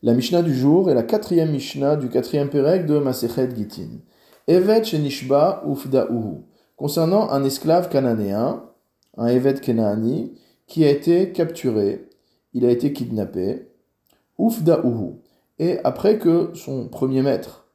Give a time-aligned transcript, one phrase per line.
[0.00, 3.98] La Mishnah du jour est la quatrième Mishnah du quatrième Pérec de Masechet Gitin.
[4.46, 6.44] Evet Shenishba Ufda'uhu.
[6.76, 8.62] Concernant un esclave cananéen,
[9.16, 10.38] un Evet Kenaani,
[10.68, 12.08] qui a été capturé,
[12.54, 13.72] il a été kidnappé,
[14.38, 15.16] Ufda'uhu.
[15.58, 17.66] Et après que son premier maître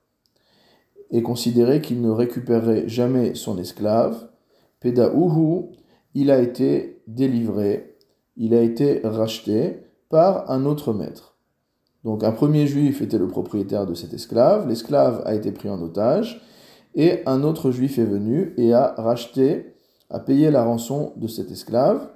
[1.11, 4.29] ait considéré qu'il ne récupérerait jamais son esclave,
[4.79, 5.65] Peda'uhu,
[6.13, 7.97] il a été délivré,
[8.37, 11.32] il a été racheté par un autre maître.
[12.03, 15.81] Donc un premier juif était le propriétaire de cet esclave, l'esclave a été pris en
[15.81, 16.41] otage,
[16.95, 19.75] et un autre juif est venu et a racheté,
[20.09, 22.09] a payé la rançon de cet esclave,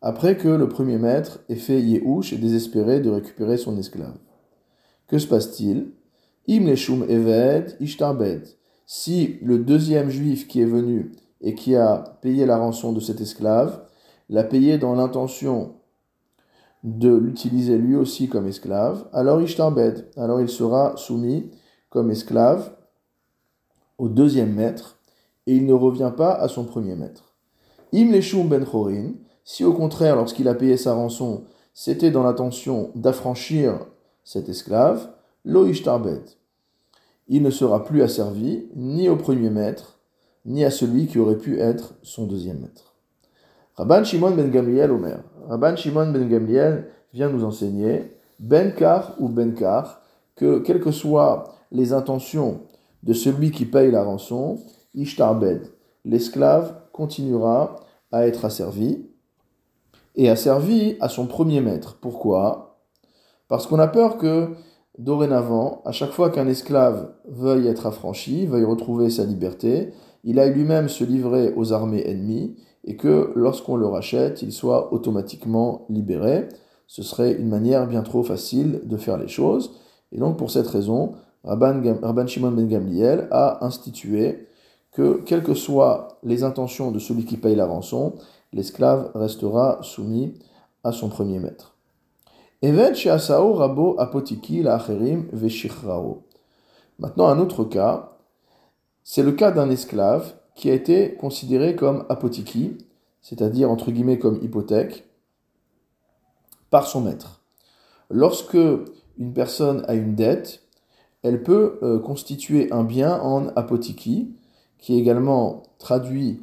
[0.00, 4.16] après que le premier maître ait fait Yehush et désespéré de récupérer son esclave.
[5.06, 5.92] Que se passe-t-il?
[6.48, 8.46] Im eved ishtarbed.
[8.84, 13.20] Si le deuxième juif qui est venu et qui a payé la rançon de cet
[13.22, 13.82] esclave
[14.28, 15.76] l'a payé dans l'intention
[16.84, 21.50] de l'utiliser lui aussi comme esclave, alors Ishtarbed, alors il sera soumis
[21.88, 22.76] comme esclave
[23.96, 24.98] au deuxième maître
[25.46, 27.34] et il ne revient pas à son premier maître.
[27.94, 29.12] Im Leshum Ben Chorin,
[29.44, 33.86] si au contraire, lorsqu'il a payé sa rançon, c'était dans l'intention d'affranchir
[34.22, 35.10] cet esclave,
[35.44, 36.22] Lo Ishtarbed,
[37.28, 39.98] il ne sera plus asservi ni au premier maître,
[40.44, 42.93] ni à celui qui aurait pu être son deuxième maître.
[43.76, 45.18] Rabban Shimon ben Gamliel Omer.
[45.48, 50.00] Rabban Shimon ben Gamliel vient nous enseigner, Benkar ou Benkar,
[50.36, 52.60] que quelles que soient les intentions
[53.02, 54.58] de celui qui paye la rançon,
[54.94, 55.72] Ishtarbed,
[56.04, 57.76] l'esclave continuera
[58.12, 59.06] à être asservi
[60.14, 61.98] et asservi à son premier maître.
[62.00, 62.78] Pourquoi?
[63.48, 64.50] Parce qu'on a peur que
[64.98, 70.54] dorénavant, à chaque fois qu'un esclave veuille être affranchi, veuille retrouver sa liberté, il aille
[70.54, 76.48] lui-même se livrer aux armées ennemies et que lorsqu'on le rachète, il soit automatiquement libéré.
[76.86, 79.72] Ce serait une manière bien trop facile de faire les choses.
[80.12, 84.48] Et donc pour cette raison, Rabban, Shimon ben Gamliel a institué
[84.92, 88.14] que, quelles que soient les intentions de celui qui paye la rançon,
[88.52, 90.34] l'esclave restera soumis
[90.84, 91.74] à son premier maître.
[92.62, 94.62] rabo apotiki
[96.98, 98.10] Maintenant, un autre cas,
[99.02, 102.78] c'est le cas d'un esclave qui a été considéré comme apotiki,
[103.20, 105.04] c'est-à-dire entre guillemets comme hypothèque,
[106.70, 107.42] par son maître.
[108.10, 108.58] Lorsque
[109.18, 110.62] une personne a une dette,
[111.22, 114.34] elle peut euh, constituer un bien en apotiki,
[114.78, 116.42] qui est également traduit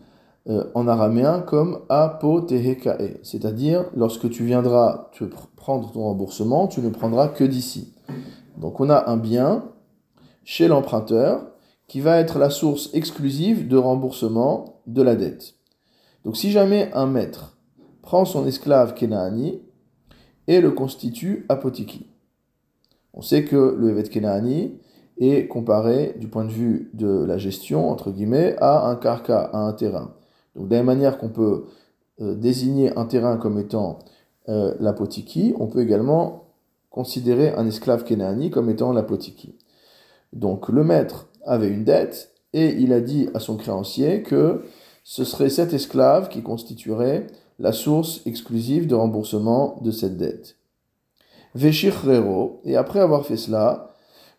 [0.50, 6.90] euh, en araméen comme apotehekae, c'est-à-dire lorsque tu viendras te prendre ton remboursement, tu ne
[6.90, 7.94] prendras que d'ici.
[8.58, 9.66] Donc on a un bien
[10.44, 11.51] chez l'emprunteur
[11.92, 15.56] qui va être la source exclusive de remboursement de la dette.
[16.24, 17.58] Donc si jamais un maître
[18.02, 19.60] prend son esclave Kenaani
[20.48, 22.08] et le constitue apotiki,
[23.14, 24.80] on sait que le Evet Kenaani
[25.18, 29.58] est comparé du point de vue de la gestion, entre guillemets, à un karka, à
[29.58, 30.14] un terrain.
[30.56, 31.66] Donc de la même manière qu'on peut
[32.22, 34.00] euh, désigner un terrain comme étant
[34.48, 36.46] euh, l'apotiki, on peut également
[36.90, 39.58] considérer un esclave Kenaani comme étant l'apotiki.
[40.32, 44.64] Donc le maître avait une dette et il a dit à son créancier que
[45.04, 47.28] ce serait cet esclave qui constituerait
[47.60, 50.58] la source exclusive de remboursement de cette dette.
[51.56, 53.90] Rero, et après avoir fait cela,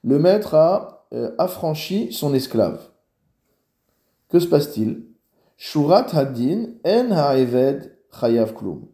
[0.02, 2.80] le maître a euh, affranchi son esclave.
[4.28, 5.04] Que se passe-t-il?
[5.56, 8.88] Shurat hadin en ha'eved chayav klum.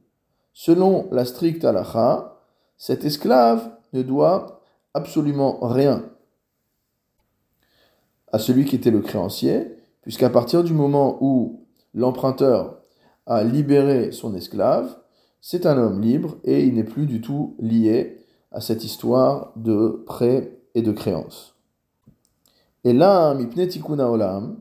[0.53, 2.37] Selon la stricte halacha,
[2.77, 4.61] cet esclave ne doit
[4.95, 6.05] absolument rien
[8.33, 9.67] à celui qui était le créancier,
[10.03, 12.79] puisqu'à partir du moment où l'emprunteur
[13.27, 14.97] a libéré son esclave,
[15.41, 20.03] c'est un homme libre et il n'est plus du tout lié à cette histoire de
[20.07, 21.55] prêt et de créance.
[22.85, 23.37] Et là,
[23.69, 24.61] tikuna olam,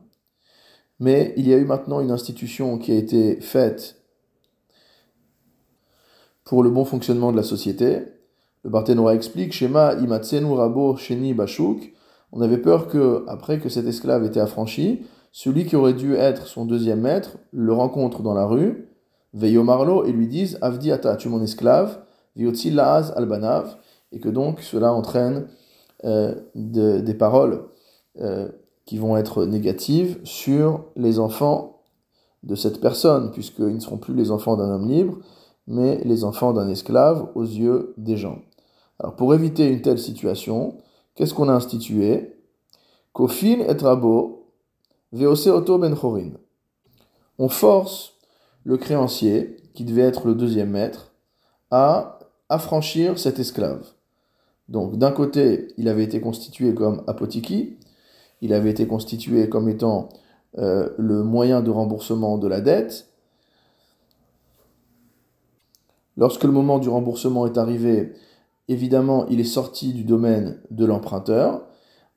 [1.00, 4.02] mais il y a eu maintenant une institution qui a été faite
[6.44, 8.02] pour le bon fonctionnement de la société.
[8.64, 11.92] Le Barthénois explique, Shema imatsenu rabo sheni bashuk,
[12.32, 16.46] on avait peur que, après que cet esclave était affranchi, celui qui aurait dû être
[16.46, 18.88] son deuxième maître le rencontre dans la rue,
[19.34, 21.98] veille au marlo et lui dise Avdi ata, tu mon esclave,
[22.36, 23.76] viotzi laaz albanav,
[24.12, 25.48] et que donc cela entraîne
[26.04, 27.64] euh, des paroles
[28.20, 28.48] euh,
[28.86, 31.82] qui vont être négatives sur les enfants
[32.42, 35.18] de cette personne, puisqu'ils ne seront plus les enfants d'un homme libre,
[35.66, 38.38] mais les enfants d'un esclave aux yeux des gens.
[38.98, 40.78] Alors pour éviter une telle situation,
[41.18, 42.32] Qu'est-ce qu'on a institué?
[43.12, 44.52] Kofin et rabo,
[45.12, 46.30] auto ben chorin.
[47.40, 48.14] On force
[48.62, 51.10] le créancier, qui devait être le deuxième maître,
[51.72, 53.84] à affranchir cet esclave.
[54.68, 57.78] Donc d'un côté, il avait été constitué comme apotiki,
[58.40, 60.10] il avait été constitué comme étant
[60.58, 63.08] euh, le moyen de remboursement de la dette.
[66.16, 68.14] Lorsque le moment du remboursement est arrivé,
[68.68, 71.66] évidemment, il est sorti du domaine de l'emprunteur.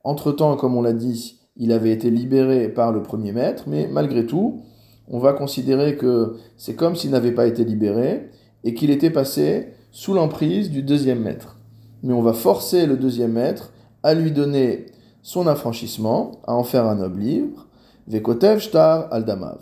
[0.04, 4.26] Entre-temps, comme on l'a dit, il avait été libéré par le premier maître, mais malgré
[4.26, 4.62] tout,
[5.08, 8.30] on va considérer que c'est comme s'il n'avait pas été libéré
[8.64, 11.58] et qu'il était passé sous l'emprise du deuxième maître.
[12.04, 14.88] Mais on va forcer le deuxième maître à lui donner
[15.22, 17.68] son affranchissement, à en faire un noble libre,
[18.08, 19.60] Vekotev Shtar Aldamav.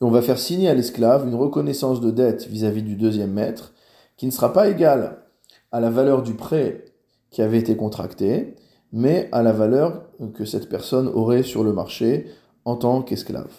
[0.00, 3.74] Et on va faire signer à l'esclave une reconnaissance de dette vis-à-vis du deuxième maître,
[4.16, 5.18] qui ne sera pas égale
[5.72, 6.84] à la valeur du prêt
[7.30, 8.56] qui avait été contracté,
[8.92, 10.02] mais à la valeur
[10.34, 12.26] que cette personne aurait sur le marché
[12.64, 13.52] en tant qu'esclave.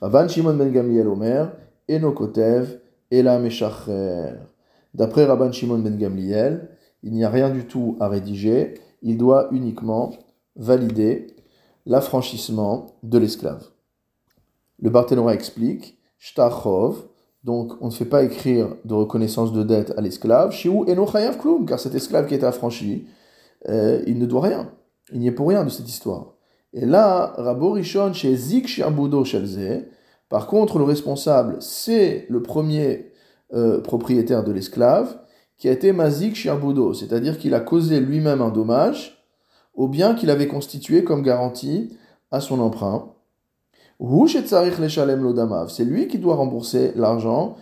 [0.00, 1.52] Rabban Shimon ben Gamliel Omer,
[1.90, 2.80] Enokotev,
[3.10, 4.34] Ela Meshacher.
[4.94, 6.68] D'après Rabban Shimon ben Gamliel,
[7.02, 10.10] il n'y a rien du tout à rédiger, il doit uniquement
[10.56, 11.28] valider
[11.86, 13.64] l'affranchissement de l'esclave.
[14.80, 17.08] Le Barthénora explique, Shtachov,
[17.48, 21.38] donc on ne fait pas écrire de reconnaissance de dette à l'esclave, Shiu Eno Chayav
[21.38, 23.06] Klum, car cet esclave qui est affranchi,
[23.70, 24.70] euh, il ne doit rien.
[25.14, 26.34] Il n'y est pour rien de cette histoire.
[26.74, 29.86] Et là, Rabo Rishon chez Zik Shiabudo Shelze,
[30.28, 33.12] par contre, le responsable, c'est le premier
[33.54, 35.18] euh, propriétaire de l'esclave,
[35.56, 39.24] qui a été Mazik Shiabudo, c'est-à-dire qu'il a causé lui-même un dommage
[39.72, 41.96] au bien qu'il avait constitué comme garantie
[42.30, 43.14] à son emprunt.
[44.00, 47.56] C'est lui qui doit rembourser l'argent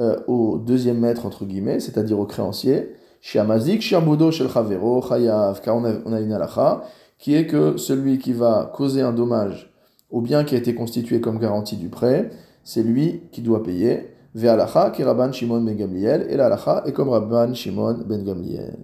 [0.00, 6.12] euh, au deuxième maître, entre guillemets, c'est-à-dire au créancier, Shiamazik Chayav, car on a, on
[6.12, 6.84] a une halakha,
[7.18, 9.70] qui est que celui qui va causer un dommage
[10.10, 12.30] au bien qui a été constitué comme garantie du prêt,
[12.64, 14.08] c'est lui qui doit payer.
[14.34, 18.78] Ve'alacha qui Rabban Shimon ben Gamliel, et l'alacha est comme Rabban Shimon ben Gamliel.